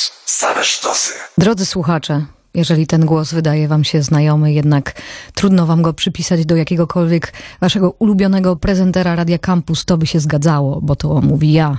[0.00, 1.12] plus same sztosy.
[1.38, 4.92] Drodzy słuchacze, jeżeli ten głos wydaje wam się znajomy, jednak
[5.34, 10.80] trudno wam go przypisać do jakiegokolwiek waszego ulubionego prezentera Radia Campus, to by się zgadzało,
[10.80, 11.78] bo to mówi ja,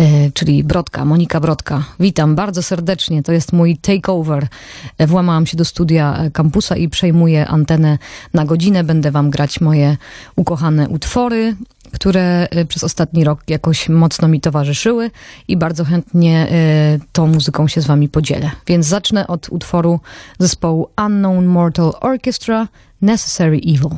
[0.00, 1.84] e, czyli Brodka, Monika Brodka.
[2.00, 4.46] Witam bardzo serdecznie, to jest mój takeover.
[4.98, 7.98] E, włamałam się do studia e, kampusa i przejmuję antenę
[8.34, 8.84] na godzinę.
[8.84, 9.96] Będę wam grać moje
[10.36, 11.56] ukochane utwory,
[11.94, 15.10] które y, przez ostatni rok jakoś mocno mi towarzyszyły
[15.48, 16.48] i bardzo chętnie
[16.96, 18.50] y, tą muzyką się z wami podzielę.
[18.66, 20.00] Więc zacznę od utworu
[20.38, 22.68] zespołu Unknown Mortal Orchestra
[23.02, 23.90] Necessary Evil.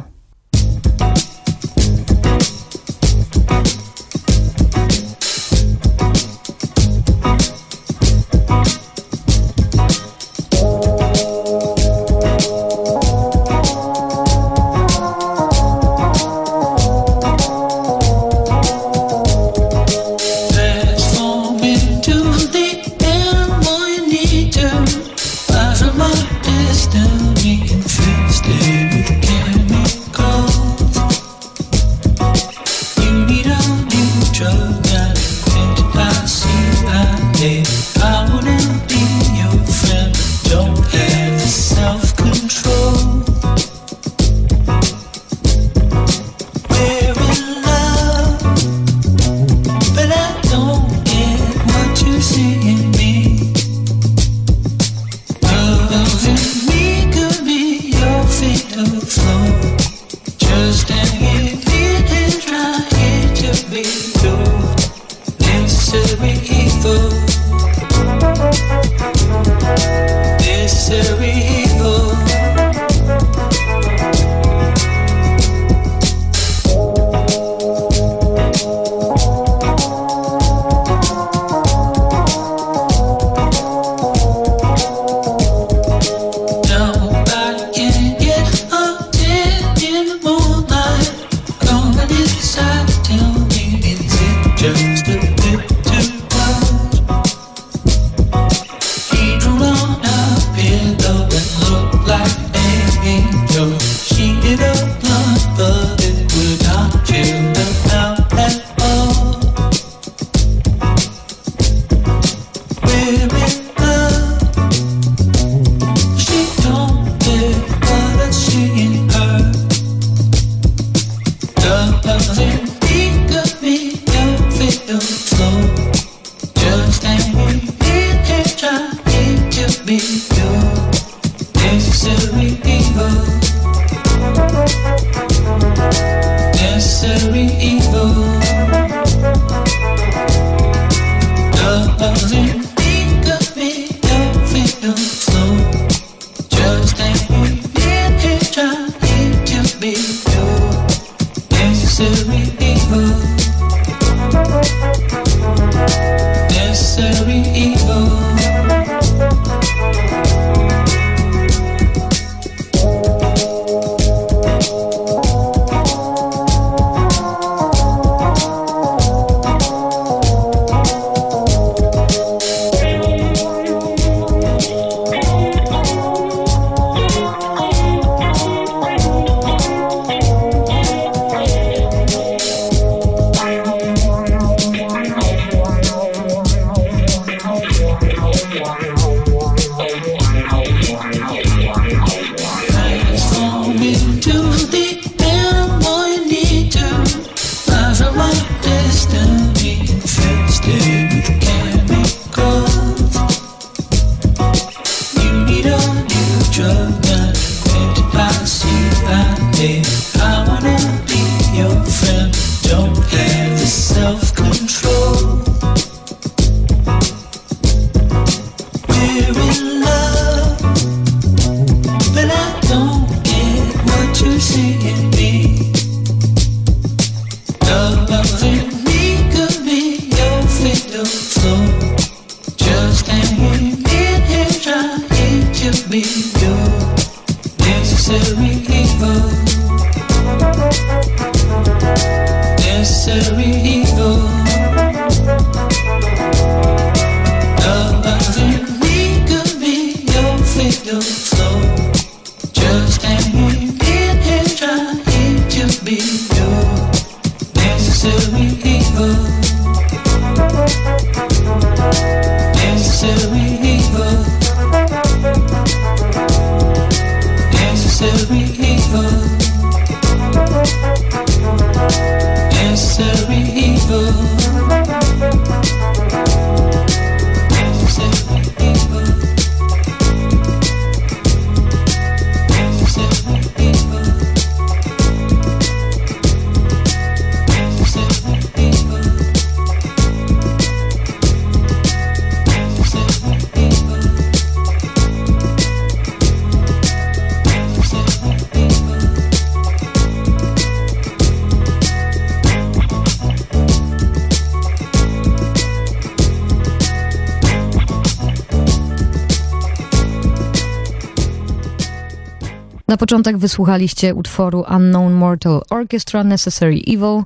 [312.89, 317.23] Na początek wysłuchaliście utworu Unknown Mortal Orchestra Necessary Evil.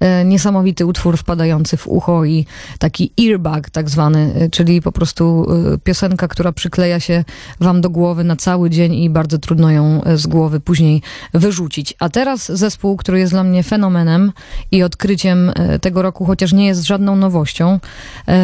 [0.00, 2.46] E, niesamowity utwór wpadający w ucho i
[2.78, 7.24] taki earbag tak zwany, e, czyli po prostu e, piosenka, która przykleja się
[7.60, 11.02] wam do głowy na cały dzień i bardzo trudno ją z głowy później
[11.34, 11.94] wyrzucić.
[11.98, 14.32] A teraz zespół, który jest dla mnie fenomenem
[14.70, 17.80] i odkryciem tego roku, chociaż nie jest żadną nowością.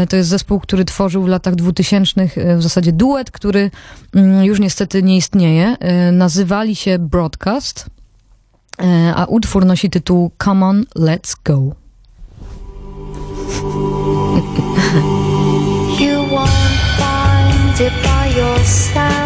[0.09, 3.71] To jest zespół, który tworzył w latach 2000 w zasadzie duet, który
[4.15, 5.77] mm, już niestety nie istnieje.
[6.57, 7.87] Nazywali się Broadcast.
[8.83, 11.75] E, a utwór nosi tytuł Come on, let's go.
[16.01, 16.49] you won't
[16.97, 19.26] find it by yourself.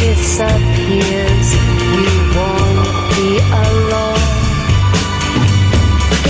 [0.00, 1.48] disappears.
[1.98, 3.28] You won't be
[3.66, 4.32] alone.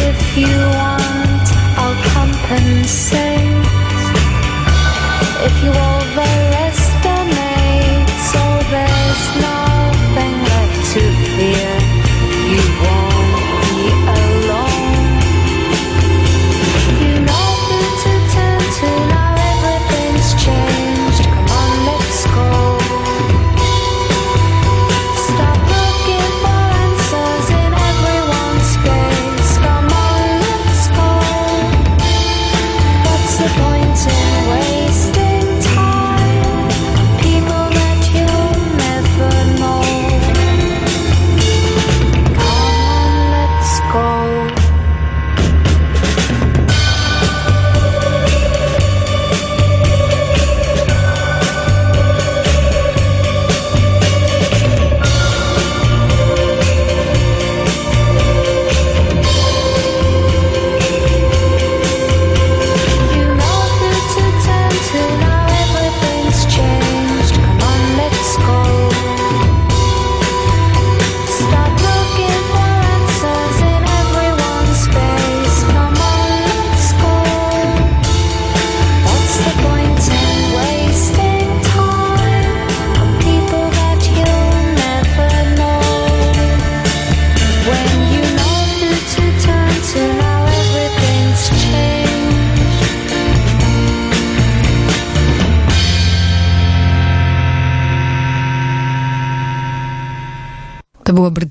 [0.09, 1.47] If you want,
[1.79, 3.28] I'll compensate.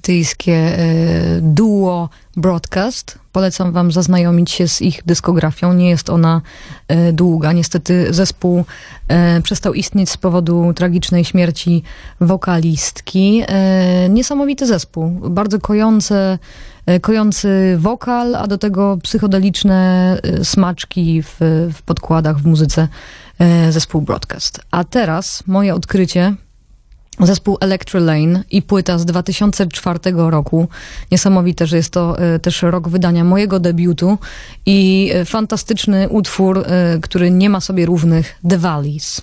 [0.07, 3.19] Brytyjskie e, duo Broadcast.
[3.31, 5.73] Polecam wam zaznajomić się z ich dyskografią.
[5.73, 6.41] Nie jest ona
[6.87, 7.51] e, długa.
[7.51, 8.65] Niestety zespół
[9.07, 11.83] e, przestał istnieć z powodu tragicznej śmierci
[12.21, 13.43] wokalistki.
[14.09, 15.09] Niesamowity zespół.
[15.29, 16.39] Bardzo kojące
[17.01, 21.37] kojący wokal, a do tego psychodeliczne smaczki w,
[21.73, 22.87] w podkładach, w muzyce
[23.69, 24.59] zespół Broadcast.
[24.71, 26.35] A teraz moje odkrycie
[27.19, 30.67] Zespół Electro Lane i płyta z 2004 roku.
[31.11, 34.17] Niesamowite, że jest to e, też rok wydania mojego debiutu
[34.65, 39.21] i e, fantastyczny utwór, e, który nie ma sobie równych, The Valleys.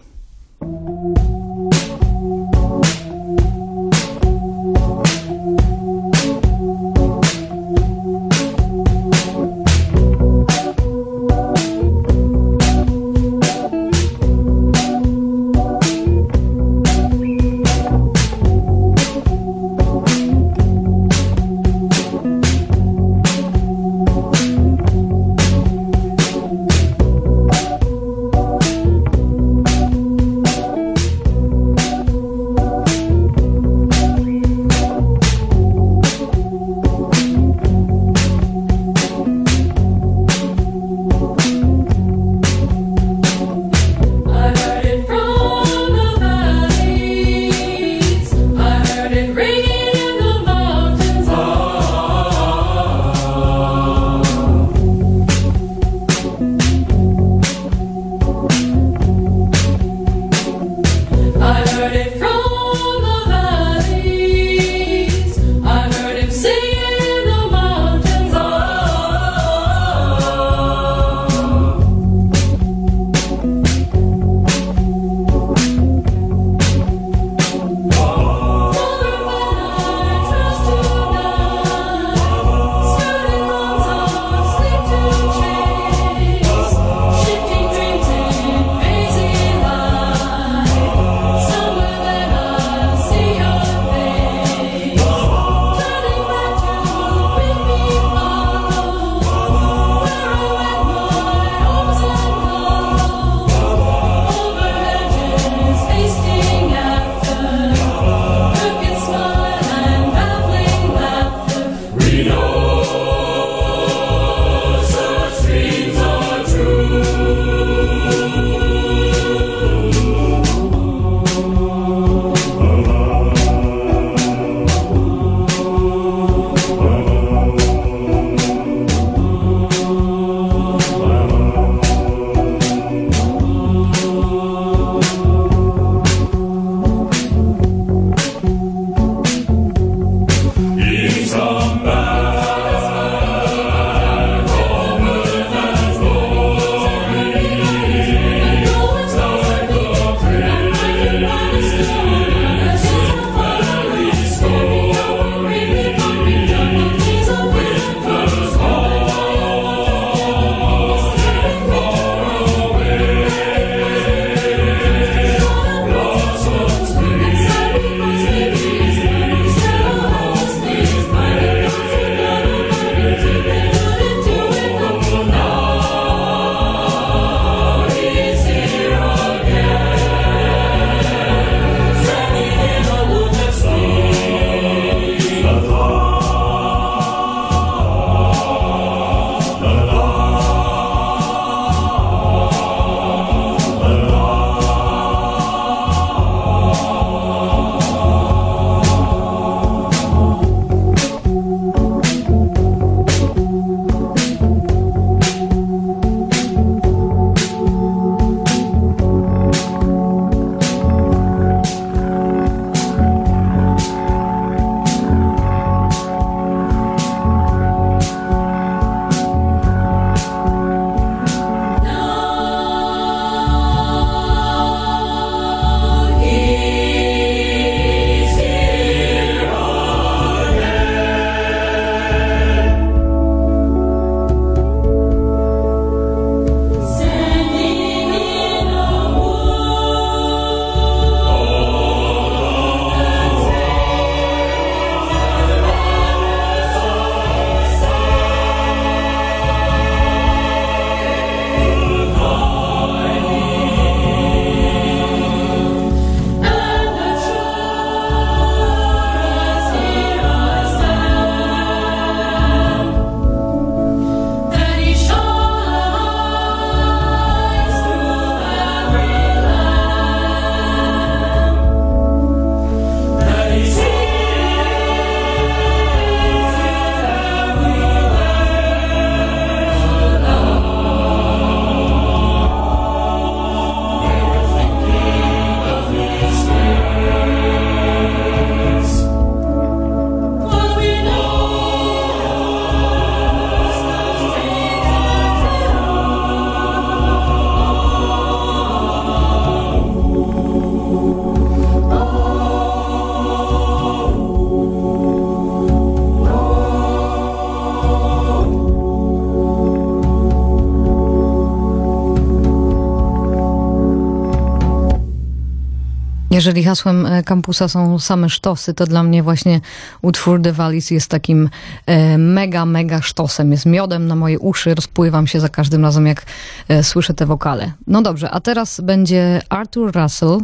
[316.35, 319.61] Jeżeli hasłem e, kampusa są same sztosy, to dla mnie właśnie
[320.03, 321.51] utwór The Valleys jest takim
[321.87, 323.53] e, mega, mega sztosem.
[323.53, 326.27] Jest miodem na moje uszy, rozpływam się za każdym razem, jak
[326.69, 327.73] e, słyszę te wokale.
[327.87, 330.39] No dobrze, a teraz będzie Arthur Russell,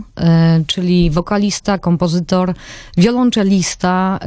[0.66, 2.54] czyli wokalista, kompozytor,
[2.96, 4.18] wiolonczelista,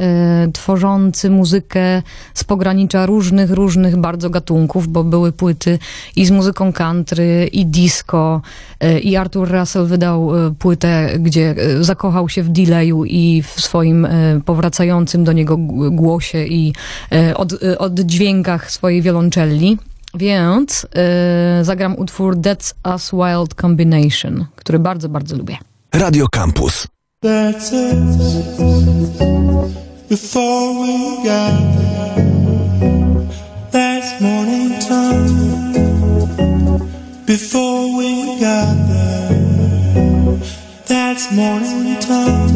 [0.52, 2.02] tworzący muzykę
[2.34, 5.78] z pogranicza różnych, różnych bardzo gatunków, bo były płyty
[6.16, 8.40] i z muzyką country, i disco,
[9.02, 15.24] i Arthur Russell wydał płytę, gdzie zakochał się w delayu i w swoim e, powracającym
[15.24, 15.56] do niego
[15.90, 16.72] głosie i
[17.12, 19.78] e, od, e, oddźwiękach swojej wioloncelli.
[20.14, 25.56] Więc e, zagram utwór That's Us Wild Combination, który bardzo, bardzo lubię.
[25.94, 26.86] Radio Campus.
[27.24, 28.16] That's us
[30.10, 32.34] before we got there.
[33.72, 35.54] That's morning time
[37.26, 39.43] before we got there.
[40.86, 42.52] That's morning time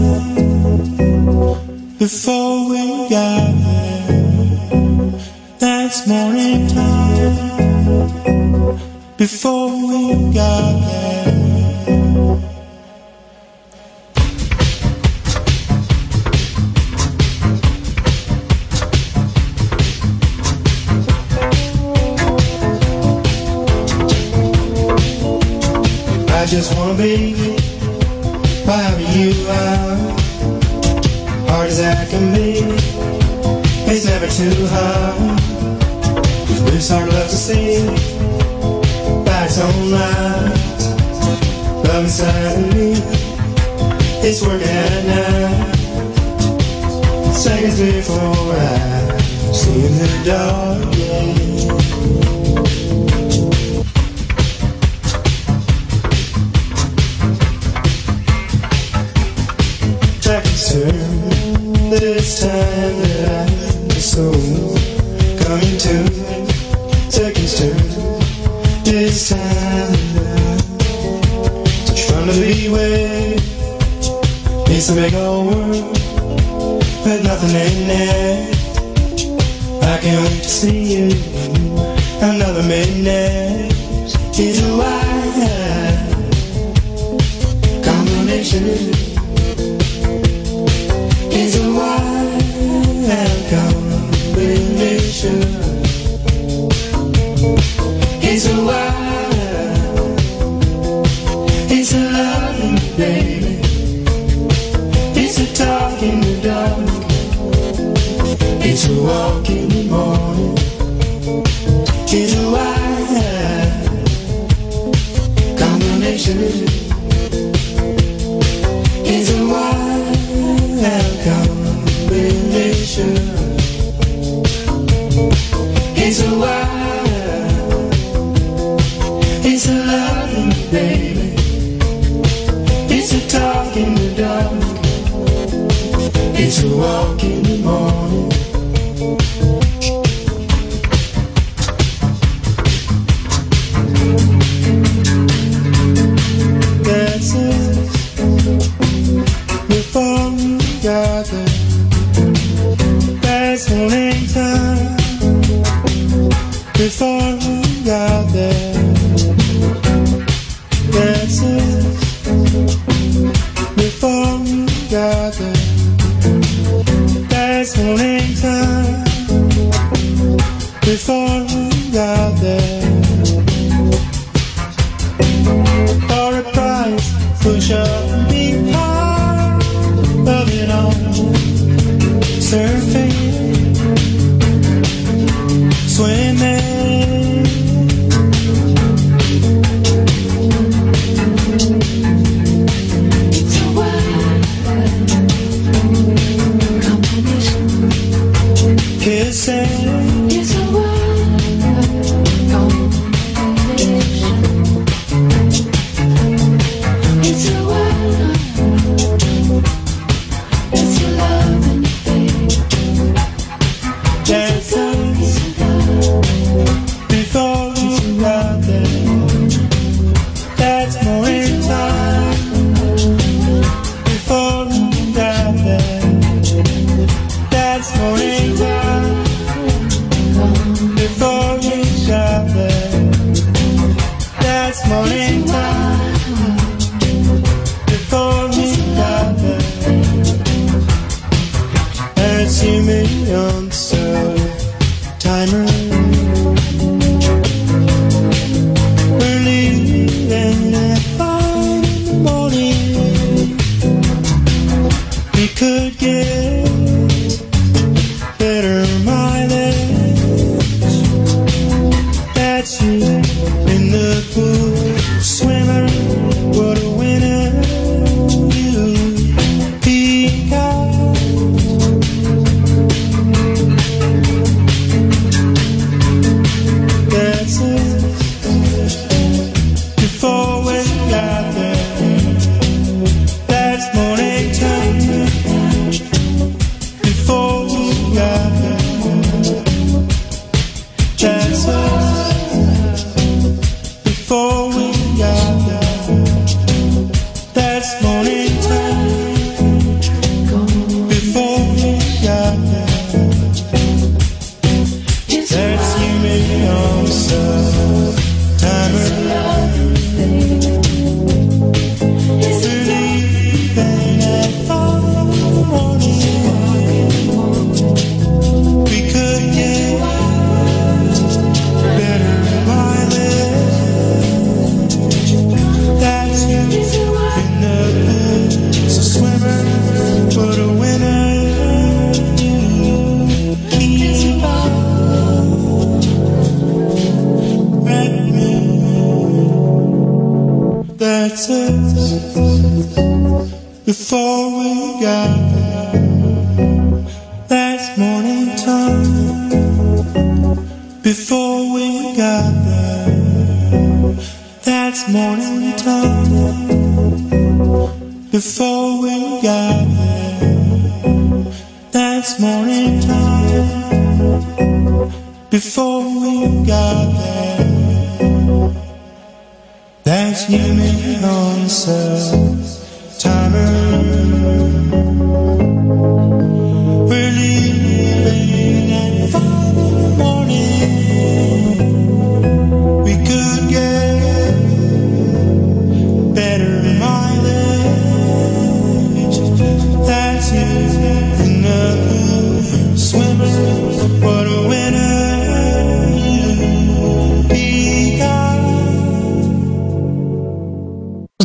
[1.98, 5.12] before we got there.
[5.58, 7.38] That's morning time
[9.16, 11.08] before we got there.
[26.30, 27.67] I just wanna be
[28.68, 29.96] wherever you are.
[31.48, 32.60] Hard as I can be,
[33.90, 35.38] it's never too hard.
[36.70, 37.86] This hard love to see
[39.24, 40.80] by its own light.
[41.86, 42.92] Love inside of me,
[44.26, 45.74] it's working at night.
[47.34, 49.18] Seconds before I
[49.52, 51.37] see in the dark, yeah.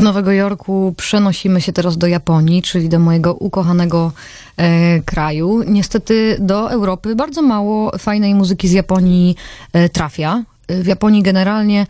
[0.04, 4.12] Nowego Jorku przenosimy się teraz do Japonii, czyli do mojego ukochanego
[4.58, 5.64] e, kraju.
[5.68, 9.36] Niestety do Europy bardzo mało fajnej muzyki z Japonii
[9.74, 10.44] e, trafia.
[10.70, 11.86] W Japonii generalnie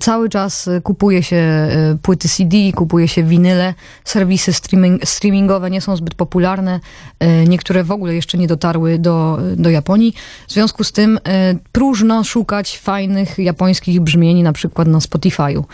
[0.00, 3.74] cały czas kupuje się e, płyty CD, kupuje się winyle.
[4.04, 6.80] Serwisy streaming, streamingowe nie są zbyt popularne.
[7.20, 10.14] E, Niektóre w ogóle jeszcze nie dotarły do, do Japonii.
[10.48, 15.64] W związku z tym e, próżno szukać fajnych japońskich brzmień, na przykład na Spotify'u.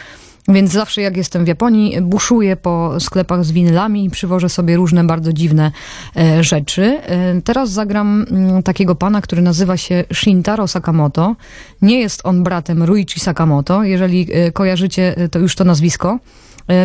[0.49, 5.05] Więc zawsze jak jestem w Japonii, buszuję po sklepach z winylami i przywożę sobie różne
[5.05, 5.73] bardzo dziwne
[6.17, 6.83] e, rzeczy.
[6.83, 11.37] E, teraz zagram mm, takiego pana, który nazywa się Shintaro Sakamoto.
[11.83, 13.85] Nie jest on bratem Ruichi Sakamoto.
[13.85, 16.19] Jeżeli e, kojarzycie, to już to nazwisko.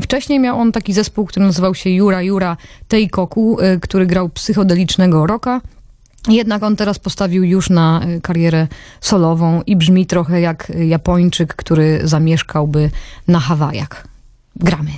[0.02, 5.62] Wcześniej miał on taki zespół, który nazywał się Yura Yura Teikoku, który grał psychodelicznego rocka.
[6.30, 8.68] Jednak on teraz postawił już na y, karierę
[9.02, 12.90] solową i brzmi trochę jak Japończyk, który zamieszkałby
[13.28, 14.08] na Hawajach.
[14.56, 14.92] Gramy.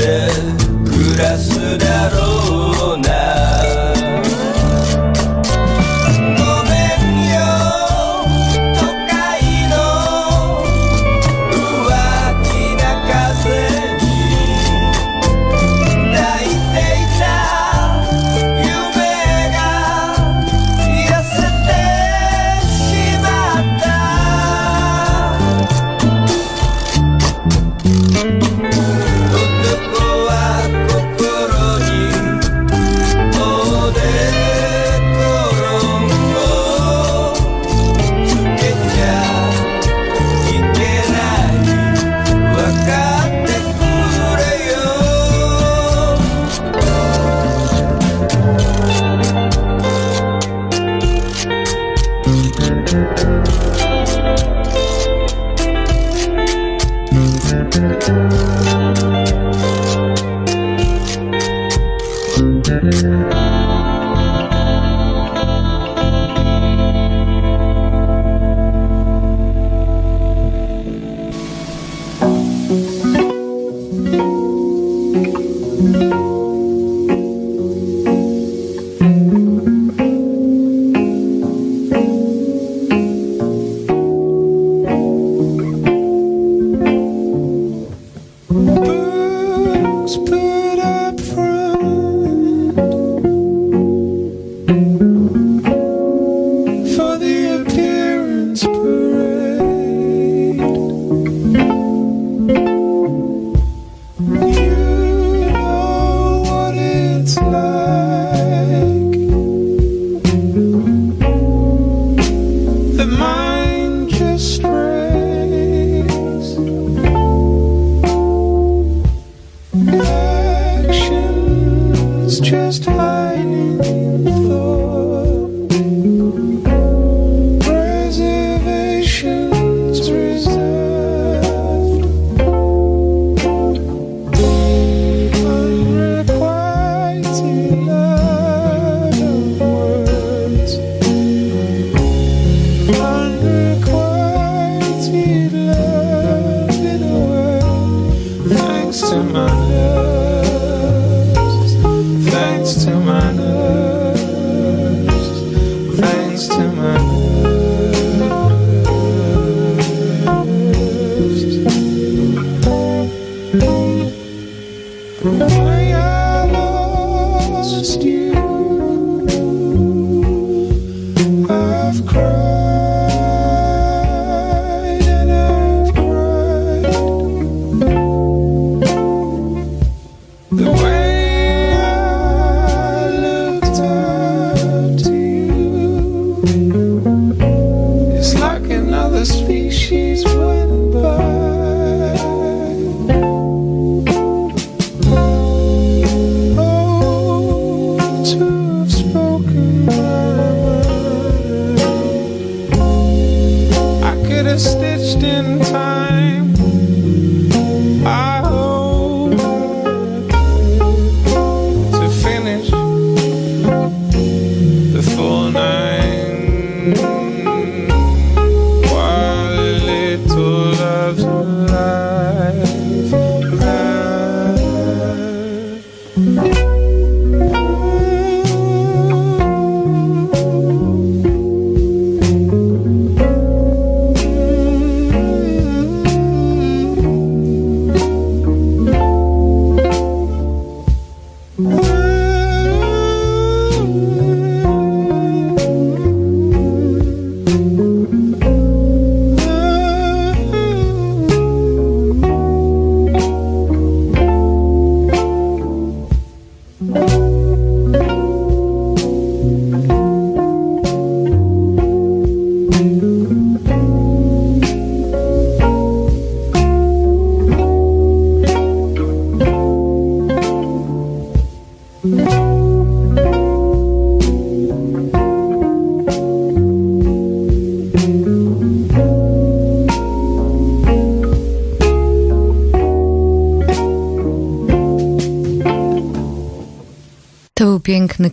[0.00, 2.39] 暮らすだろう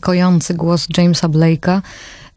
[0.08, 1.82] To był piękny, kojący głos Jamesa Blake'a.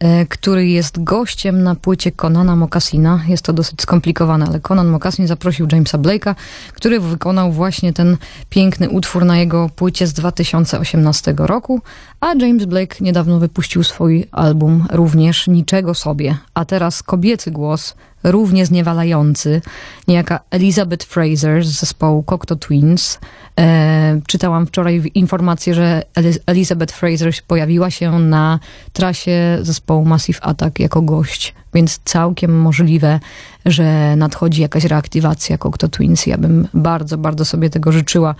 [0.00, 3.20] e, który jest gościem na płycie Conana Mocassina.
[3.28, 6.34] Jest to dosyć skomplikowane, ale Conan Mocassin zaprosił Jamesa Blake'a,
[6.72, 8.16] który wykonał właśnie ten
[8.50, 11.80] piękny utwór na jego płycie z 2018 roku,
[12.20, 16.36] a James Blake niedawno wypuścił swój album również Niczego Sobie.
[16.54, 19.62] A teraz kobiecy głos, równie zniewalający,
[20.08, 23.18] niejaka Elizabeth Fraser z zespołu Cocteau Twins.
[23.58, 28.58] E, czytałam wczoraj informację, że Eli- Elizabeth Fraser pojawiła się na
[28.92, 33.20] trasie zespołu Massive Attack jako gość, więc całkiem możliwe,
[33.66, 36.26] że nadchodzi jakaś reaktywacja Cocteau Twins.
[36.26, 38.34] Ja bym bardzo, bardzo sobie tego życzyła,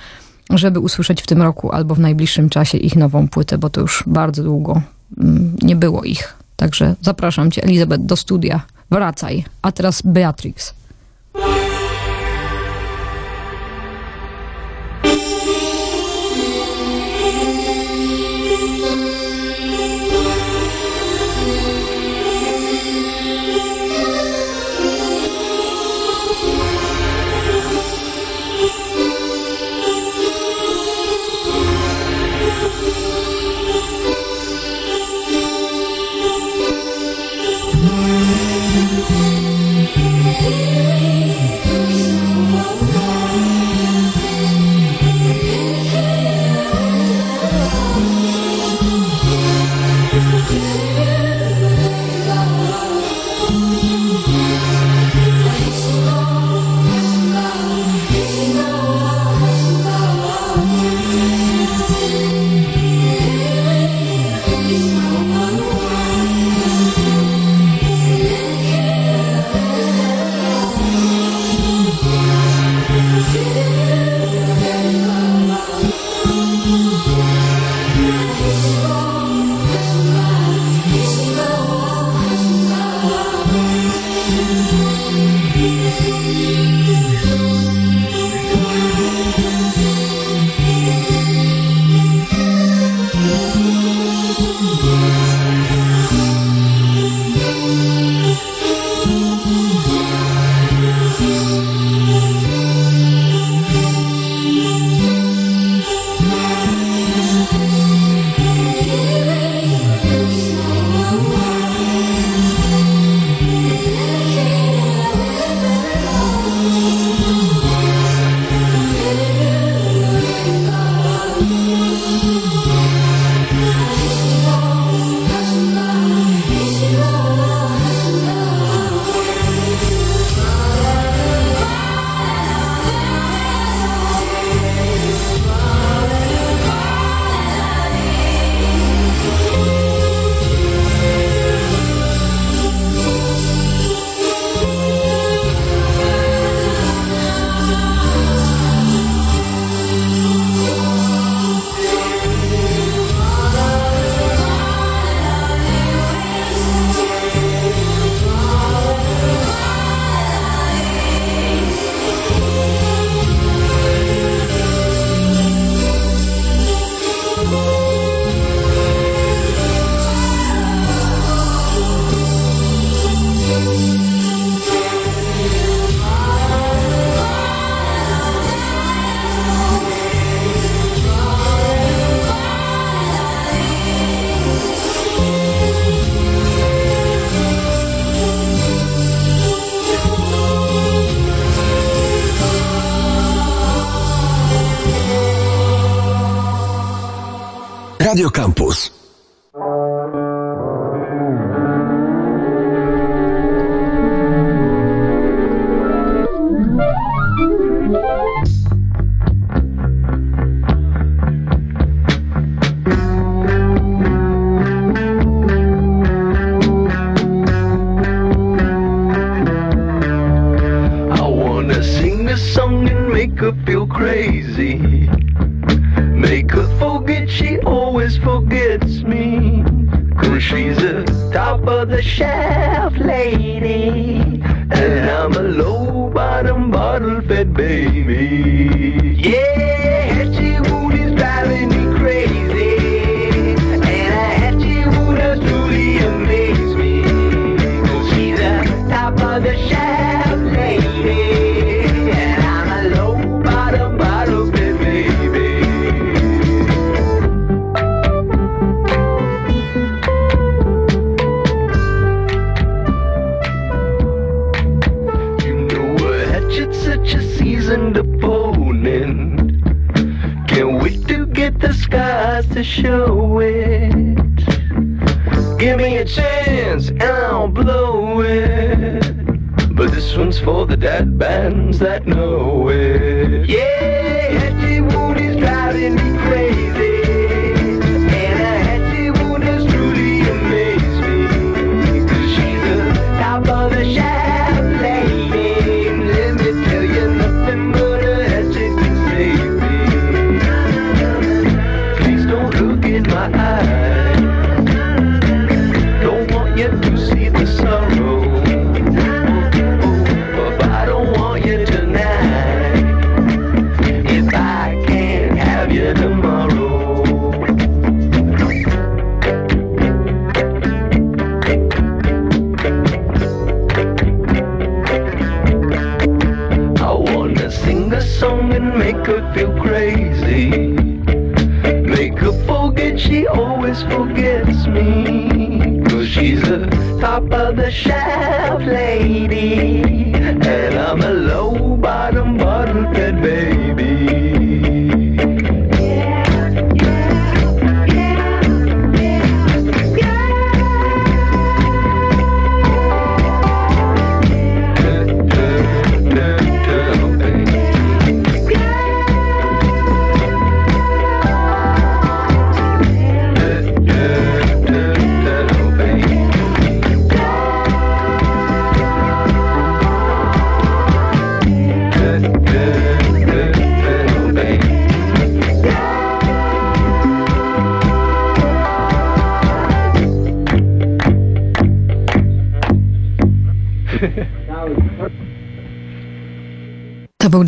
[0.51, 4.05] żeby usłyszeć w tym roku albo w najbliższym czasie ich nową płytę, bo to już
[4.07, 4.83] bardzo długo
[5.19, 6.35] mm, nie było ich.
[6.57, 8.61] Także zapraszam cię, Elizabeth, do studia.
[8.91, 9.45] Wracaj.
[9.63, 10.75] A teraz Beatrix.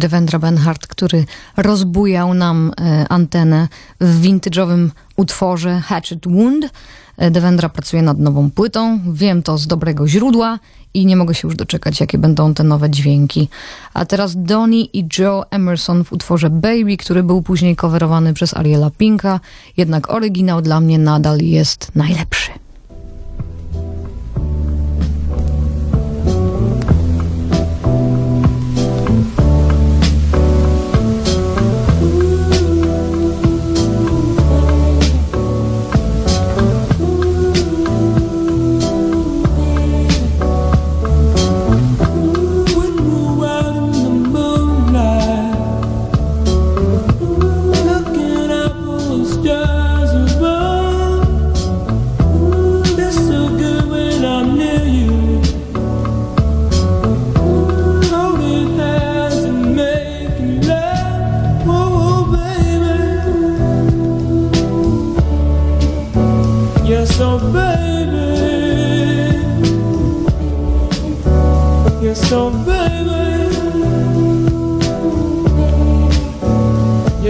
[0.03, 1.25] Devendra Benhart, który
[1.57, 3.69] rozbujał nam e, antenę
[4.01, 6.71] w vintage'owym utworze Hatchet Wound.
[7.17, 10.59] E, Devendra pracuje nad nową płytą, wiem to z dobrego źródła
[10.95, 13.49] i nie mogę się już doczekać, jakie będą te nowe dźwięki.
[13.95, 18.91] A teraz Donny i Joe Emerson w utworze Baby, który był później coverowany przez Ariela
[18.91, 19.41] Pinka,
[19.77, 22.62] jednak oryginał dla mnie nadal jest najlepszy.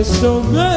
[0.04, 0.71] so good.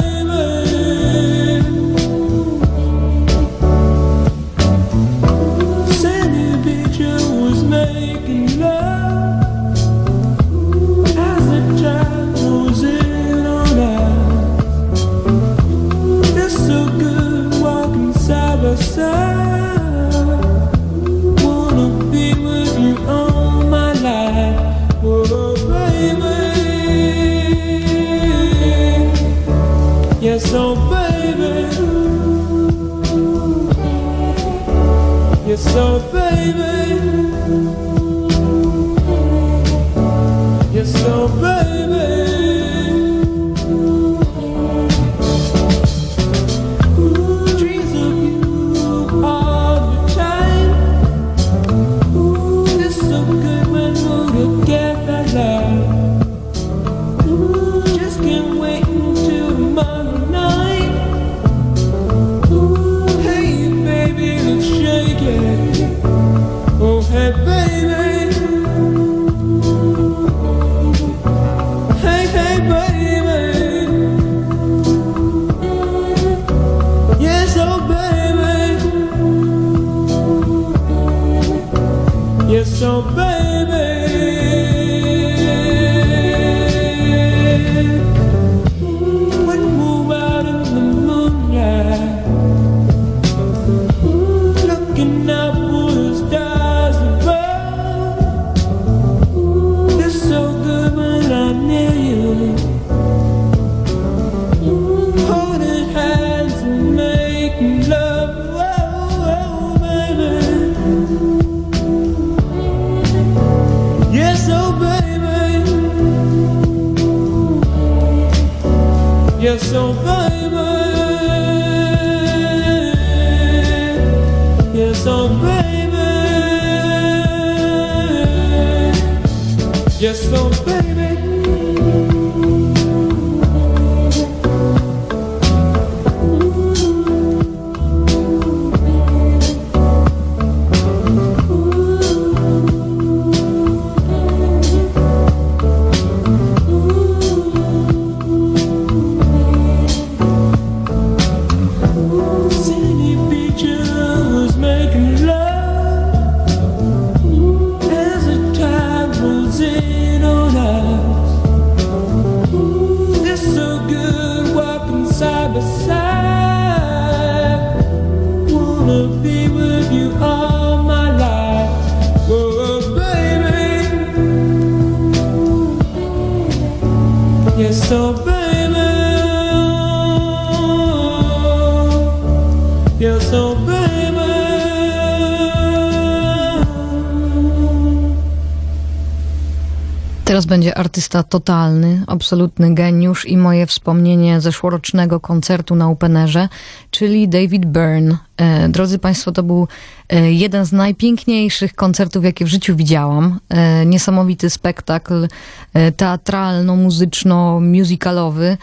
[190.75, 196.49] artysta totalny, absolutny geniusz i moje wspomnienie zeszłorocznego koncertu na Openerze,
[196.91, 198.17] czyli David Byrne.
[198.37, 199.67] E, drodzy Państwo, to był
[200.09, 203.39] E, jeden z najpiękniejszych koncertów, jakie w życiu widziałam.
[203.49, 205.27] E, niesamowity spektakl
[205.73, 208.57] e, teatralno-muzyczno-musicalowy.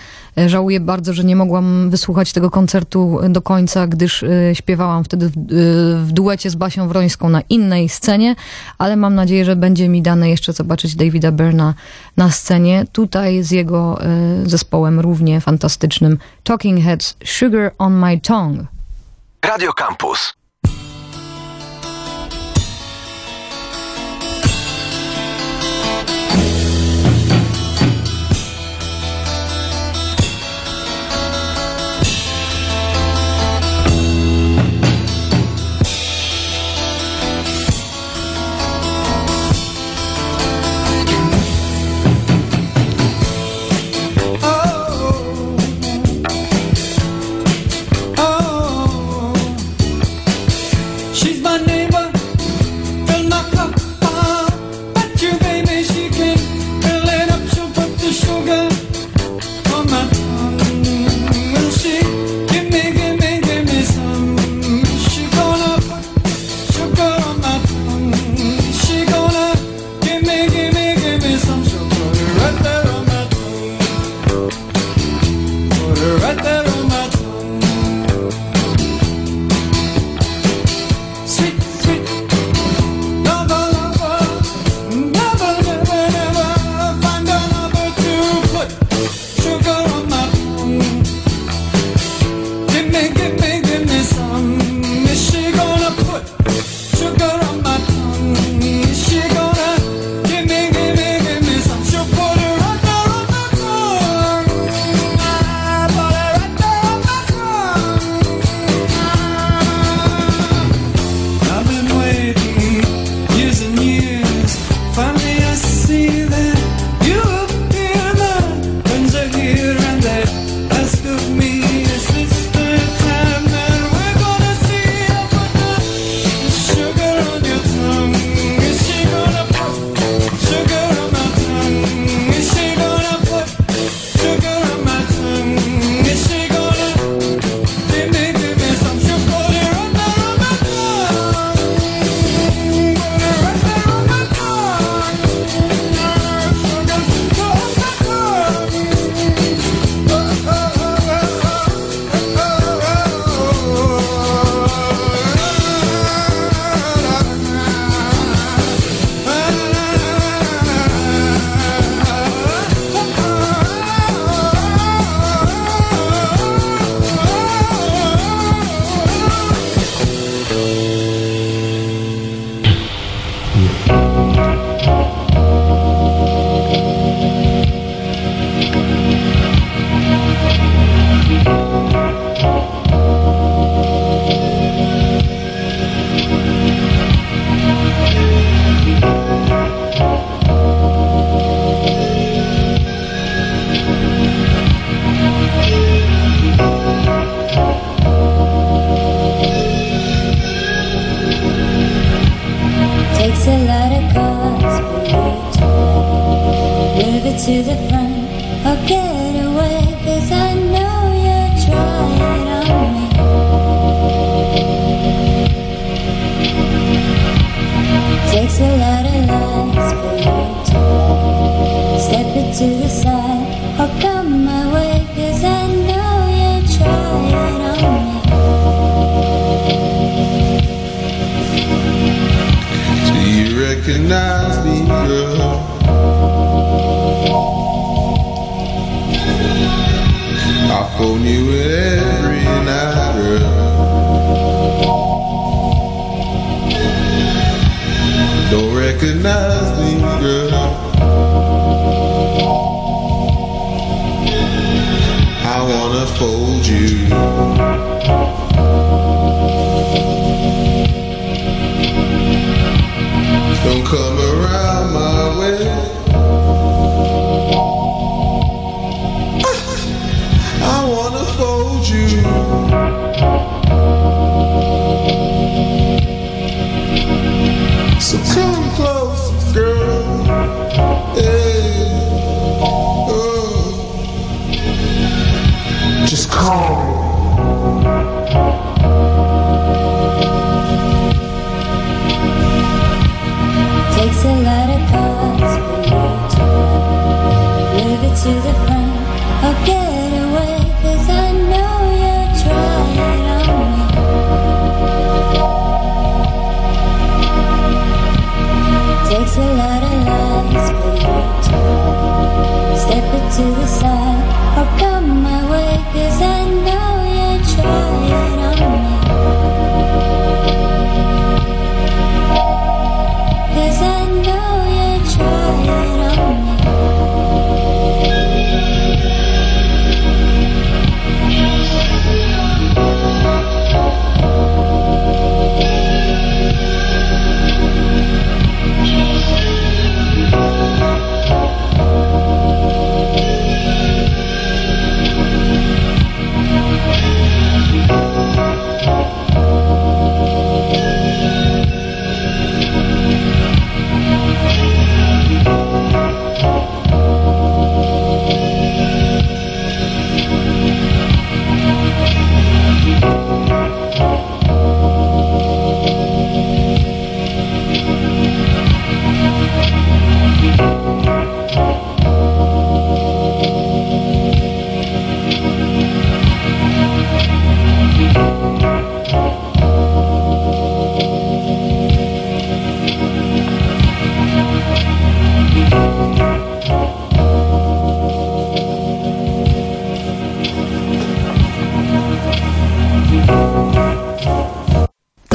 [0.46, 5.32] Żałuję bardzo, że nie mogłam wysłuchać tego koncertu do końca, gdyż śpiewałam wtedy w,
[6.06, 8.36] w duecie z Basią Wrońską na innej scenie,
[8.78, 11.74] ale mam nadzieję, że będzie mi dane jeszcze zobaczyć Davida Berna
[12.16, 12.84] na scenie.
[12.92, 13.98] Tutaj z jego
[14.44, 18.66] zespołem równie fantastycznym Talking Heads Sugar on My Tongue.
[19.42, 20.41] Radio Campus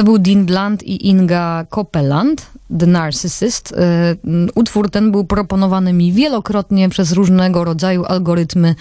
[0.08, 3.74] był Dean Blunt i Inga Copeland, The Narcissist.
[3.74, 8.76] E, m, Utwór ten był proponowany mi wielokrotnie przez różnego rodzaju algorytmy e,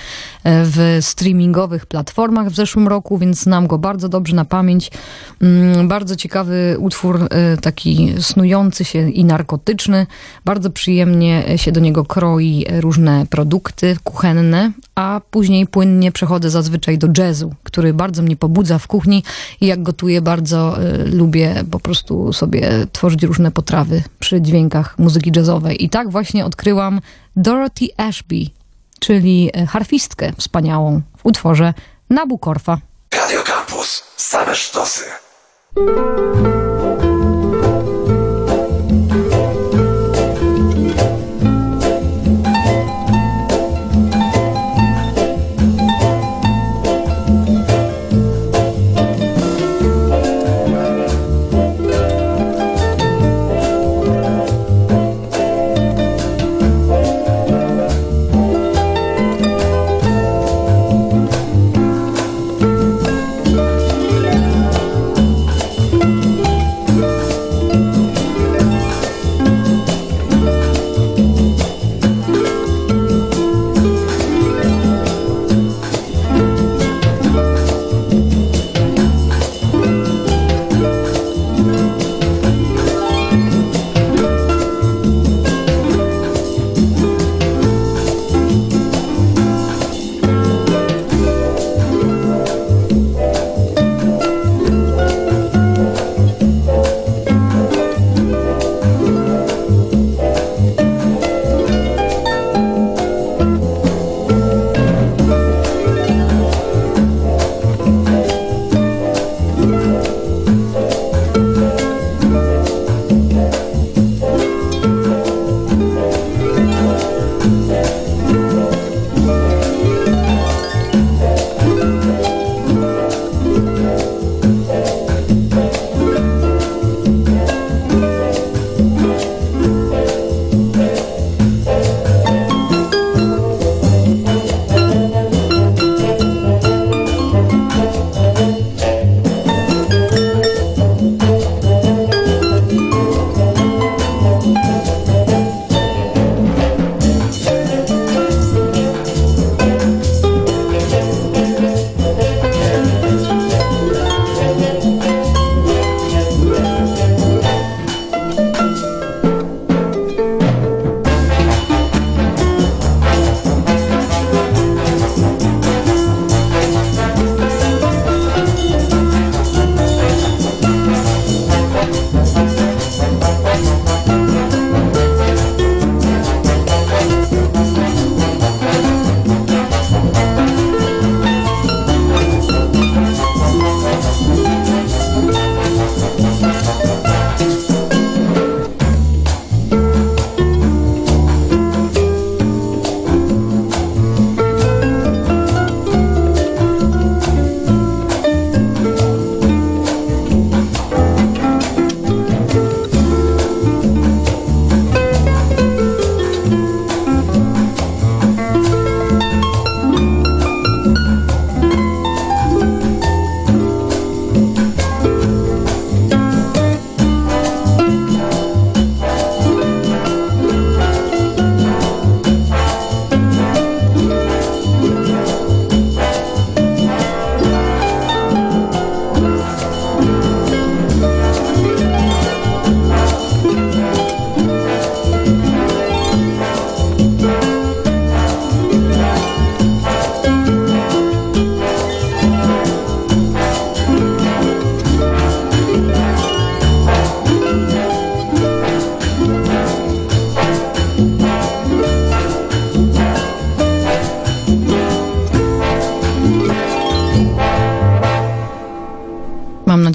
[0.65, 4.91] w streamingowych platformach w zeszłym roku, więc znam go bardzo dobrze na pamięć.
[5.43, 10.07] Mm, Bardzo ciekawy utwór, e, taki snujący się i narkotyczny.
[10.45, 17.09] Bardzo przyjemnie się do niego kroi różne produkty kuchenne, a później płynnie przechodzę zazwyczaj do
[17.19, 19.23] jazzu, który bardzo mnie pobudza w kuchni
[19.61, 23.76] i jak gotuję bardzo y, lubię po prostu sobie tworzyć różne potrawy
[24.19, 25.85] przy dźwiękach muzyki jazzowej.
[25.85, 27.01] I tak właśnie odkryłam
[27.37, 28.47] Dorothy Ashby,
[29.01, 31.75] czyli e, harfistkę wspaniałą w utworze
[32.11, 32.79] Nabukorfa.
[33.15, 34.05] Radio Campus.
[34.17, 35.05] Same sztosy.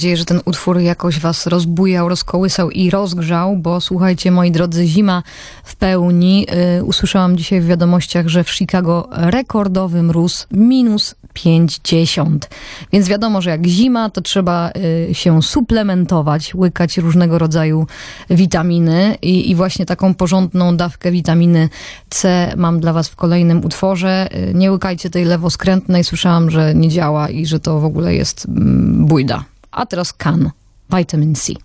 [0.02, 5.24] Nadzieję, że ten utwór jakoś was rozbujał, rozkołysał i rozgrzał, bo słuchajcie, moi drodzy, zima
[5.64, 6.47] w pełni.
[6.80, 12.49] Y, usłyszałam dzisiaj w wiadomościach, że w Chicago rekordowy mróz minus 50.
[12.93, 14.72] Więc wiadomo, że jak zima, to trzeba
[15.10, 17.88] y, się suplementować, łykać różnego rodzaju
[18.30, 21.70] witaminy i, i właśnie taką porządną dawkę witaminy
[22.10, 24.30] C mam dla was w kolejnym utworze.
[24.36, 28.45] Y, Nie łykajcie tej lewoskrętnej, słyszałam, że nie działa i że to w ogóle jest
[28.45, 29.51] mm, bójda.
[29.72, 30.51] A teraz kan,
[30.91, 31.55] vitamin C.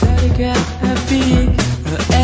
[0.00, 1.52] Telegraph, a big,
[1.92, 2.16] a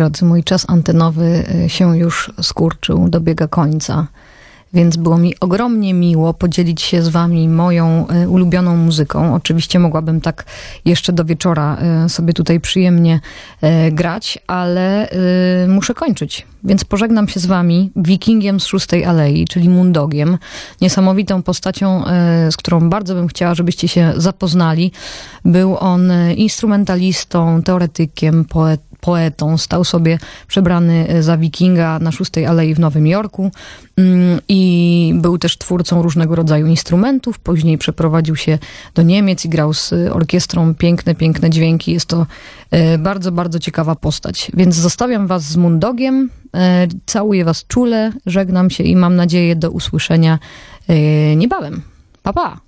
[0.00, 4.06] drodzy, mój czas antenowy y, się już skurczył, dobiega końca,
[4.72, 9.34] więc było mi ogromnie miło podzielić się z wami moją y, ulubioną muzyką.
[9.34, 10.44] Oczywiście mogłabym tak
[10.84, 13.20] jeszcze do wieczora y, sobie tutaj przyjemnie
[13.92, 15.08] grać, ale
[15.68, 16.46] muszę kończyć.
[16.64, 20.38] Więc pożegnam się z wami wikingiem z szóstej alei, czyli Mundogiem,
[20.80, 22.04] niesamowitą postacią,
[22.50, 24.92] z którą bardzo bym chciała, żebyście się zapoznali.
[25.44, 32.74] Był on instrumentalistą, teoretykiem, poetą, poetą, stał sobie przebrany e, za wikinga na szóstej alei
[32.74, 33.50] w Nowym Jorku
[33.96, 37.38] mm, i był też twórcą różnego rodzaju instrumentów.
[37.38, 38.58] Później przeprowadził się
[38.94, 41.92] do Niemiec i grał z e, orkiestrą piękne, piękne dźwięki.
[41.92, 42.26] Jest to
[42.70, 44.50] e, bardzo, bardzo ciekawa postać.
[44.54, 46.30] Więc zostawiam was z Mundogiem.
[47.06, 50.38] Całuję was czule, żegnam się i mam nadzieję do usłyszenia
[51.36, 51.82] niebawem.
[52.22, 52.60] Pa, pa!